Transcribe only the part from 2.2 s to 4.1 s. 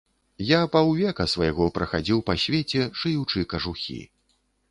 па свеце, шыючы кажухі.